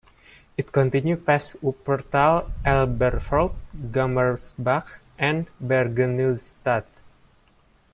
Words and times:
It 0.57 0.71
continues 0.71 1.23
past 1.23 1.61
Wuppertal-Elberfeld, 1.61 3.53
Gummersbach 3.75 4.97
and 5.19 5.47
Bergneustadt. 5.63 6.85